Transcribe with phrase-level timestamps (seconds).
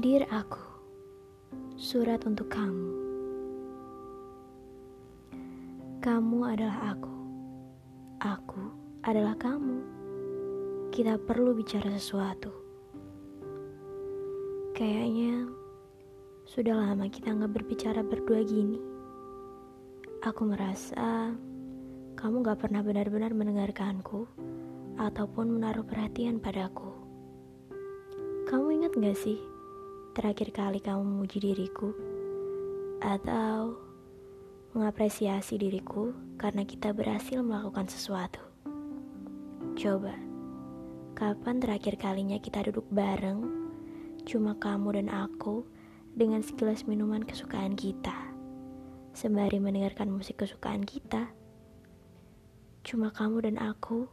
[0.00, 0.64] Dear aku,
[1.76, 2.88] surat untuk kamu.
[6.00, 7.16] Kamu adalah aku,
[8.24, 8.64] aku
[9.04, 9.84] adalah kamu.
[10.88, 12.48] Kita perlu bicara sesuatu.
[14.72, 15.52] Kayaknya
[16.48, 18.80] sudah lama kita nggak berbicara berdua gini.
[20.24, 21.36] Aku merasa
[22.16, 24.24] kamu gak pernah benar-benar mendengarkanku
[24.96, 26.88] ataupun menaruh perhatian padaku.
[28.48, 29.49] Kamu ingat gak sih
[30.10, 31.94] terakhir kali kamu memuji diriku
[32.98, 33.78] atau
[34.74, 38.42] mengapresiasi diriku karena kita berhasil melakukan sesuatu.
[39.78, 40.14] Coba,
[41.14, 43.46] kapan terakhir kalinya kita duduk bareng,
[44.26, 45.62] cuma kamu dan aku
[46.14, 48.14] dengan segelas minuman kesukaan kita,
[49.14, 51.30] sembari mendengarkan musik kesukaan kita.
[52.82, 54.10] Cuma kamu dan aku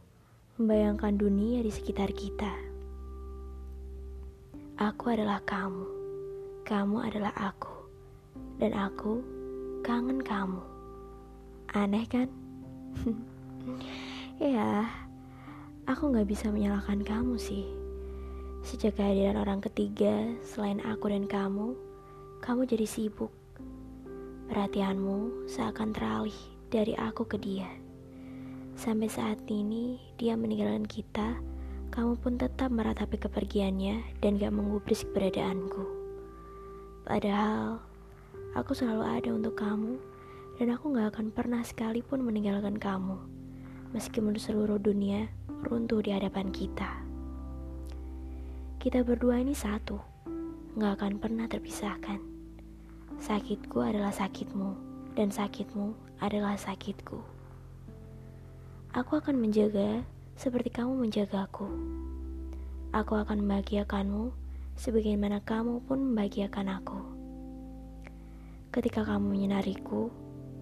[0.58, 2.67] membayangkan dunia di sekitar kita.
[4.78, 5.90] Aku adalah kamu,
[6.62, 7.90] kamu adalah aku,
[8.62, 9.18] dan aku
[9.82, 10.62] kangen kamu.
[11.74, 12.30] Aneh kan?
[14.38, 14.86] ya,
[15.82, 17.66] aku gak bisa menyalahkan kamu sih.
[18.62, 21.74] Sejak kehadiran orang ketiga selain aku dan kamu,
[22.38, 23.34] kamu jadi sibuk.
[24.46, 26.38] Perhatianmu seakan teralih
[26.70, 27.66] dari aku ke dia.
[28.78, 31.34] Sampai saat ini, dia meninggalkan kita
[31.98, 35.82] kamu pun tetap meratapi kepergiannya dan gak mengubris keberadaanku.
[37.02, 37.82] Padahal,
[38.54, 39.98] aku selalu ada untuk kamu
[40.62, 43.18] dan aku gak akan pernah sekalipun meninggalkan kamu,
[43.90, 45.26] meskipun seluruh dunia
[45.66, 47.02] runtuh di hadapan kita.
[48.78, 49.98] Kita berdua ini satu,
[50.78, 52.22] gak akan pernah terpisahkan.
[53.18, 54.70] Sakitku adalah sakitmu,
[55.18, 57.18] dan sakitmu adalah sakitku.
[58.94, 60.06] Aku akan menjaga
[60.38, 61.66] seperti kamu menjagaku.
[62.94, 64.30] Aku akan membahagiakanmu
[64.78, 67.00] sebagaimana kamu pun membahagiakan aku.
[68.70, 70.06] Ketika kamu menyinariku,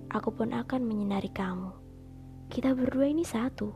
[0.09, 1.76] aku pun akan menyinari kamu.
[2.48, 3.69] Kita berdua ini satu.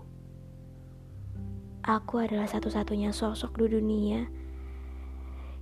[1.85, 4.25] Aku adalah satu-satunya sosok di dunia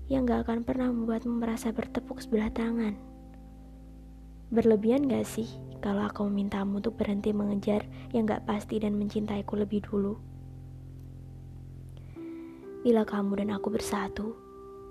[0.06, 2.94] yang gak akan pernah membuatmu merasa bertepuk sebelah tangan.
[4.48, 5.48] Berlebihan gak sih
[5.84, 7.84] kalau aku memintamu untuk berhenti mengejar
[8.16, 10.16] yang gak pasti dan mencintaiku lebih dulu?
[12.80, 14.32] Bila kamu dan aku bersatu,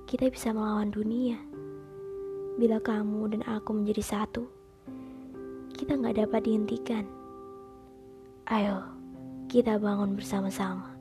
[0.06, 1.42] kita bisa melawan dunia.
[2.62, 4.46] Bila kamu dan aku menjadi satu,
[5.74, 7.06] kita nggak dapat dihentikan.
[8.50, 8.82] Ayo,
[9.50, 10.94] kita bangun bersama-sama.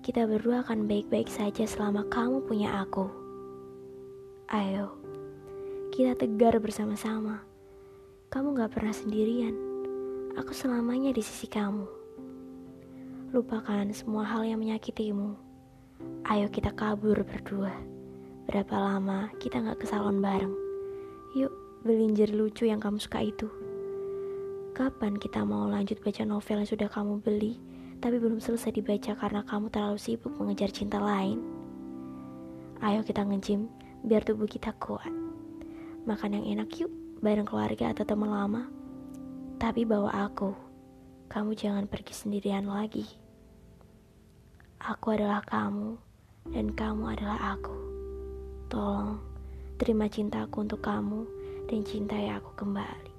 [0.00, 3.08] Kita berdua akan baik-baik saja selama kamu punya aku.
[4.52, 4.92] Ayo,
[5.92, 7.53] kita tegar bersama-sama.
[8.34, 9.54] Kamu gak pernah sendirian.
[10.34, 11.86] Aku selamanya di sisi kamu.
[13.30, 15.38] Lupakan semua hal yang menyakitimu
[16.26, 17.70] Ayo kita kabur berdua.
[18.50, 20.50] Berapa lama kita gak ke salon bareng?
[21.38, 21.54] Yuk,
[21.86, 23.46] belinjer lucu yang kamu suka itu.
[24.74, 27.62] Kapan kita mau lanjut baca novel yang sudah kamu beli,
[28.02, 31.38] tapi belum selesai dibaca karena kamu terlalu sibuk mengejar cinta lain?
[32.82, 33.70] Ayo kita ngejim,
[34.02, 35.14] biar tubuh kita kuat.
[36.02, 36.90] Makan yang enak yuk,
[37.24, 38.68] bareng keluarga atau teman lama.
[39.56, 40.52] Tapi bawa aku,
[41.32, 43.08] kamu jangan pergi sendirian lagi.
[44.84, 45.96] Aku adalah kamu
[46.52, 47.72] dan kamu adalah aku.
[48.68, 49.16] Tolong
[49.80, 51.24] terima cintaku untuk kamu
[51.64, 53.13] dan cintai aku kembali.